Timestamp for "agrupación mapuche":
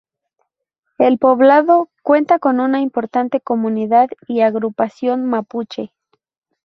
4.41-5.93